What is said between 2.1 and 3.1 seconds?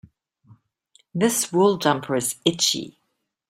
is itchy.